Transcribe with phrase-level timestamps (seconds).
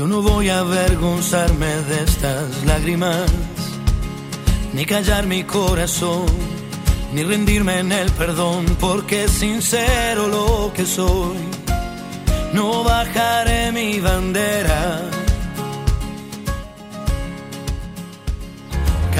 [0.00, 3.30] Yo no voy a avergonzarme de estas lágrimas,
[4.72, 6.24] ni callar mi corazón,
[7.12, 11.36] ni rendirme en el perdón, porque sincero lo que soy.
[12.54, 15.19] No bajaré mi bandera.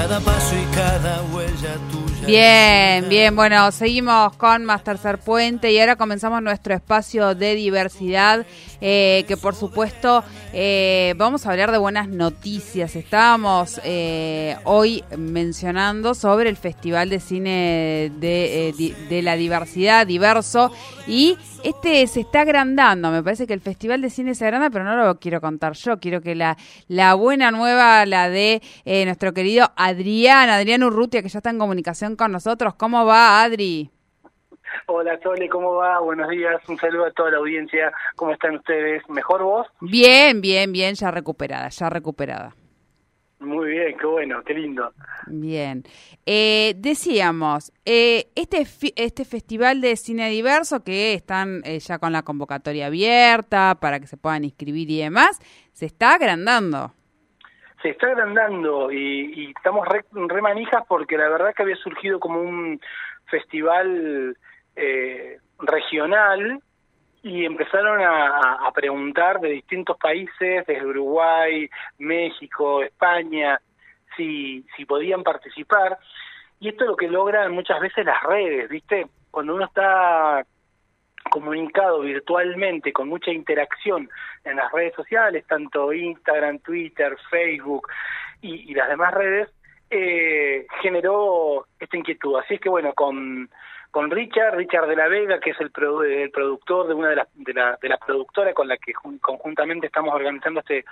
[0.00, 2.26] Cada paso y cada huella tuya.
[2.26, 8.46] Bien, bien, bueno, seguimos con más tercer puente y ahora comenzamos nuestro espacio de diversidad,
[8.80, 10.24] eh, que por supuesto
[10.54, 12.96] eh, vamos a hablar de buenas noticias.
[12.96, 20.72] Estábamos eh, hoy mencionando sobre el Festival de Cine de, eh, de la Diversidad, Diverso,
[21.06, 23.10] y este se está agrandando.
[23.10, 25.98] Me parece que el Festival de Cine se agranda, pero no lo quiero contar yo.
[25.98, 26.56] Quiero que la,
[26.88, 31.58] la buena nueva, la de eh, nuestro querido Adrián, Adrián Urrutia, que ya está en
[31.58, 32.74] comunicación con nosotros.
[32.74, 33.90] ¿Cómo va, Adri?
[34.86, 36.00] Hola Sole, ¿cómo va?
[36.00, 37.92] Buenos días, un saludo a toda la audiencia.
[38.16, 39.02] ¿Cómo están ustedes?
[39.08, 39.66] ¿Mejor vos?
[39.80, 42.54] Bien, bien, bien, ya recuperada, ya recuperada.
[43.40, 44.92] Muy bien, qué bueno, qué lindo.
[45.26, 45.82] Bien.
[46.26, 52.22] Eh, decíamos, eh, este, este festival de cine diverso que están eh, ya con la
[52.22, 55.40] convocatoria abierta para que se puedan inscribir y demás,
[55.72, 56.92] se está agrandando.
[57.80, 62.20] Se está agrandando y, y estamos re, re manijas porque la verdad que había surgido
[62.20, 62.78] como un
[63.30, 64.36] festival
[64.76, 66.60] eh, regional
[67.22, 71.68] y empezaron a, a preguntar de distintos países, desde Uruguay,
[71.98, 73.60] México, España,
[74.16, 75.98] si, si podían participar.
[76.60, 79.06] Y esto es lo que logran muchas veces las redes, ¿viste?
[79.30, 80.44] Cuando uno está
[81.30, 84.08] comunicado virtualmente con mucha interacción
[84.44, 87.88] en las redes sociales, tanto Instagram, Twitter, Facebook
[88.40, 89.48] y, y las demás redes,
[89.90, 92.38] eh, generó esta inquietud.
[92.38, 93.50] Así es que bueno, con,
[93.90, 97.16] con Richard, Richard de la Vega, que es el, produ- el productor de una de
[97.16, 100.84] las de la, de la productora con la que jun- conjuntamente estamos organizando este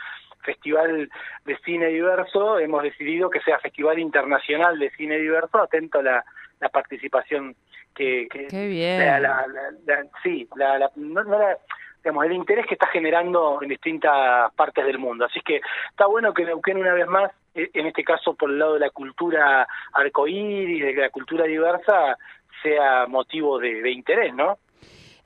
[0.42, 1.10] festival
[1.44, 6.24] de cine diverso, hemos decidido que sea Festival Internacional de Cine Diverso, atento a la,
[6.60, 7.54] la participación
[7.94, 8.98] que, que Qué bien.
[9.00, 11.58] la- la- sí, la, la- no- no la-
[12.02, 15.24] digamos, el interés que está generando en distintas partes del mundo.
[15.24, 15.60] Así que
[15.90, 18.80] está bueno que Neuquén una vez más, eh, en este caso por el lado de
[18.80, 22.16] la cultura arcoíris, de la cultura diversa,
[22.62, 24.58] sea motivo de interés, ¿no?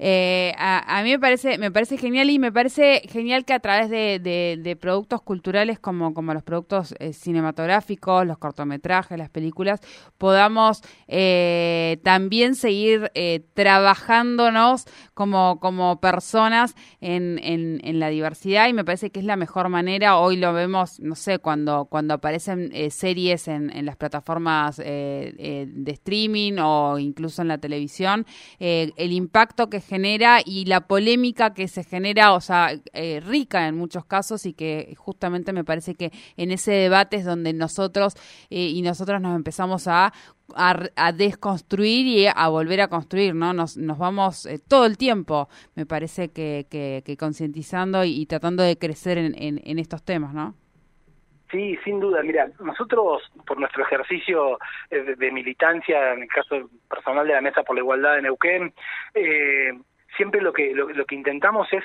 [0.05, 3.89] Eh, a, mí me parece, me parece genial y me parece genial que a través
[3.89, 9.79] de, productos culturales como, como los productos eh, cinematográficos, los cortometrajes, las películas,
[10.19, 18.84] podamos eh, también seguir eh, trabajándonos como, como personas en, en, la diversidad y me
[18.84, 20.17] parece que es la mejor manera.
[20.19, 26.55] Hoy lo vemos, no sé, cuando, cuando aparecen series en, en las plataformas de streaming
[26.59, 28.27] o incluso en la televisión,
[28.59, 29.91] el impacto que genera
[30.47, 34.94] y la polémica que se genera, o sea, eh, rica en muchos casos y que
[34.97, 38.14] justamente me parece que en ese debate es donde nosotros
[38.48, 40.12] eh, y nosotros nos empezamos a,
[40.54, 43.53] a, a desconstruir y a volver a construir, ¿no?
[43.53, 48.78] Nos, nos vamos eh, todo el tiempo, me parece que, que, concientizando y, tratando de
[48.78, 50.54] crecer en, en estos temas, ¿no?
[51.53, 52.23] Sí, sin duda.
[52.23, 54.59] Mira, nosotros, por nuestro ejercicio
[54.91, 58.73] eh, de, militancia, en el caso personal de la Mesa por la Igualdad de Neuquén,
[59.15, 59.73] eh,
[60.17, 61.85] siempre lo que, lo, lo que intentamos es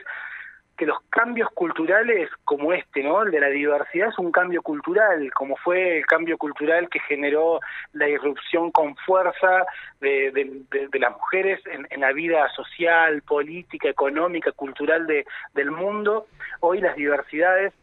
[0.78, 3.24] que los cambios culturales como este, ¿no?
[3.24, 7.60] El de la diversidad es un cambio cultural, como fue el cambio cultural que generó
[7.94, 9.66] la irrupción con fuerza
[10.00, 16.28] de, de las mujeres en, en, la vida social, política, económica, cultural de, del mundo.
[16.62, 17.74] Hoy las diversidades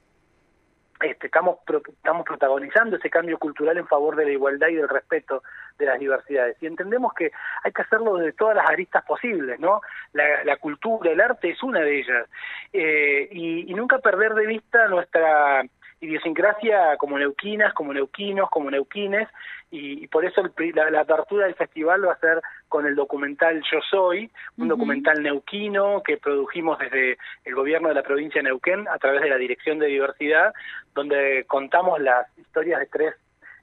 [1.05, 5.43] este, estamos, estamos protagonizando ese cambio cultural en favor de la igualdad y del respeto
[5.79, 6.57] de las diversidades.
[6.63, 7.31] Y entendemos que
[7.63, 9.81] hay que hacerlo desde todas las aristas posibles, ¿no?
[10.13, 12.29] La, la cultura, el arte es una de ellas.
[12.73, 15.65] Eh, y, y nunca perder de vista nuestra
[16.05, 19.29] idiosincrasia como neuquinas, como neuquinos, como neuquines,
[19.71, 22.95] y, y por eso el, la, la, apertura del festival va a ser con el
[22.95, 24.69] documental Yo Soy, un uh -huh.
[24.71, 29.31] documental neuquino que produjimos desde el gobierno de la provincia de Neuquén a través de
[29.31, 30.53] la Dirección de Diversidad,
[30.95, 33.15] donde contamos las historias de tres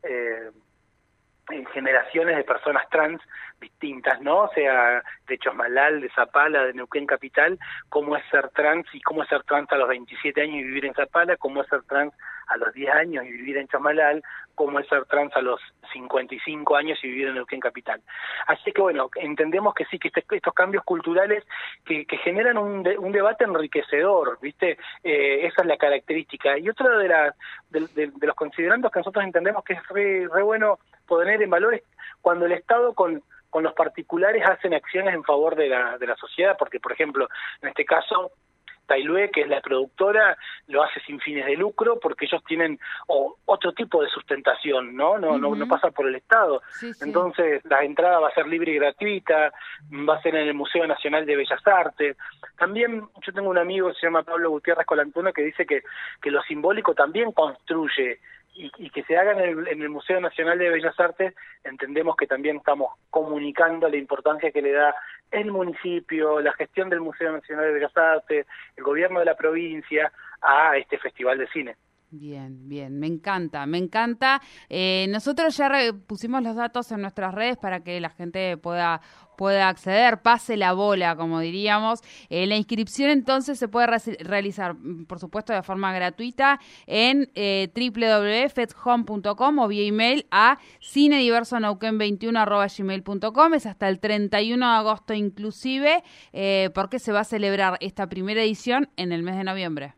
[0.03, 0.51] eh,
[1.73, 3.21] generaciones de personas trans
[3.59, 4.43] distintas, ¿no?
[4.43, 7.59] O sea, de Chosmalal, de Zapala, de Neuquén Capital,
[7.89, 10.85] cómo es ser trans y cómo es ser trans a los 27 años y vivir
[10.85, 12.13] en Zapala, cómo es ser trans
[12.51, 14.21] a los 10 años y vivir en Chamalal,
[14.56, 15.59] como es ser trans a los
[15.94, 18.01] 55 años y vivir en Neuquén Capital.
[18.48, 21.44] Así que bueno, entendemos que sí, que este, estos cambios culturales
[21.86, 24.77] que, generan un, un, debate enriquecedor, ¿viste?
[25.03, 26.57] Eh, esa es la característica.
[26.57, 27.36] Y otro de, la,
[27.69, 31.83] de, los considerandos que nosotros entendemos que es re, bueno poner en valor es
[32.21, 36.15] cuando el Estado con con los particulares hacen acciones en favor de la, de la
[36.15, 37.27] sociedad, porque, por ejemplo,
[37.62, 38.31] en este caso,
[38.85, 40.37] Tailue, que es la productora,
[40.67, 45.17] lo hace sin fines de lucro porque ellos tienen otro tipo de sustentación, ¿no?
[45.17, 46.61] No, no, pasa por el Estado.
[47.01, 49.53] Entonces, la entrada va a ser libre y gratuita,
[50.07, 52.17] va a ser en el Museo Nacional de Bellas Artes.
[52.57, 55.83] También yo tengo un amigo que se llama Pablo Gutiérrez Colantuno que dice que,
[56.21, 58.19] que lo simbólico también construye
[58.53, 61.33] y, que se haga en el, en el, Museo Nacional de Bellas Artes,
[61.63, 64.93] entendemos que también estamos comunicando la importancia que le da
[65.31, 68.45] el municipio, la gestión del Museo Nacional de Bellas Artes,
[68.75, 70.11] el gobierno de la provincia
[70.41, 71.75] a este festival de cine.
[72.13, 74.41] Bien, bien, me encanta, me encanta.
[74.67, 75.71] Eh, nosotros ya
[76.07, 79.01] pusimos los datos en nuestras redes para que la gente pueda
[79.41, 82.01] pueda acceder, pase la bola, como diríamos.
[82.29, 83.87] Eh, la inscripción entonces se puede
[84.19, 93.53] realizar, mm, por supuesto, de forma gratuita en eh, www.fedhome.com o vía email a cinediversonauquen21.gmail.com.
[93.55, 96.03] Es hasta el 31 de agosto inclusive,
[96.33, 99.95] eh, porque se va a celebrar esta primera edición en el mes de noviembre.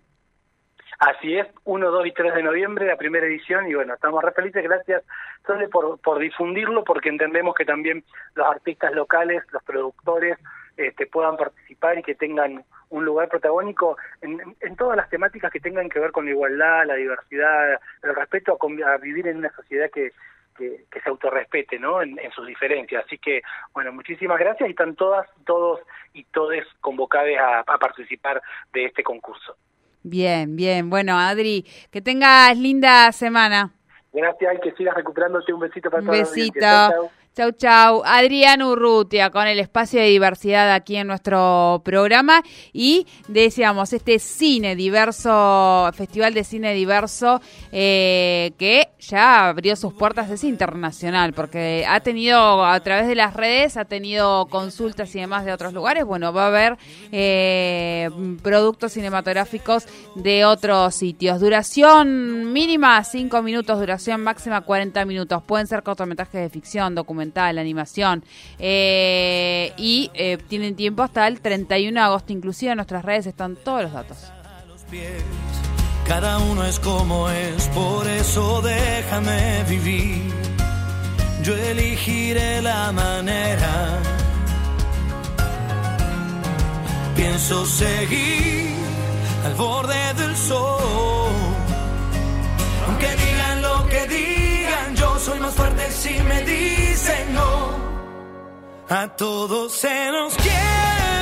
[1.06, 4.32] Así es, 1, 2 y 3 de noviembre, la primera edición, y bueno, estamos re
[4.32, 5.04] felices, gracias
[5.46, 8.06] Sole por, difundirlo, porque entendemos que también
[8.36, 10.38] los artistas locales, los productores,
[10.78, 15.60] este, puedan participar y que tengan un lugar protagónico en, en, todas las temáticas que
[15.60, 19.92] tengan que ver con la igualdad, la diversidad, el respeto a, vivir en una sociedad
[19.92, 20.14] que,
[20.56, 22.02] que, se autorrespete ¿no?
[22.02, 23.04] En, sus diferencias.
[23.06, 23.42] Así que,
[23.74, 25.82] bueno, muchísimas gracias y están todas, todos
[26.14, 28.42] y todes convocados a participar
[28.72, 29.58] de este concurso.
[30.04, 30.90] Bien, bien.
[30.90, 33.72] Bueno, Adri, que tengas linda semana.
[34.12, 35.54] Gracias y que sigas recuperándote.
[35.54, 36.30] Un besito para todos.
[36.30, 37.12] Un besito.
[37.36, 38.04] Chau, chau.
[38.06, 44.76] Adrián Urrutia con el espacio de diversidad aquí en nuestro programa y decíamos este cine
[44.76, 47.42] diverso, Festival de Cine Diverso
[47.72, 53.34] eh, que ya abrió sus puertas, es internacional porque ha tenido a través de las
[53.34, 56.06] redes, ha tenido consultas y demás de otros lugares.
[56.06, 56.78] Bueno, va a haber
[57.12, 58.12] eh,
[58.44, 61.40] productos cinematográficos de otros sitios.
[61.40, 65.42] Duración mínima 5 minutos, duración máxima 40 minutos.
[65.42, 68.24] Pueden ser cortometrajes de ficción, documentales la animación.
[68.60, 73.56] Eh, y eh, tienen tiempo hasta el 31 de agosto, inclusive en nuestras redes están
[73.56, 74.18] todos los datos.
[76.08, 80.32] Cada uno es como es, por eso déjame vivir.
[81.44, 84.00] Yo elegiré la manera.
[87.16, 88.70] Pienso seguir
[89.46, 91.32] al borde del sol.
[92.88, 94.33] Aunque digan lo que digan,
[95.44, 97.84] más fuerte si me dicen no.
[98.90, 101.13] A todos se nos quiere.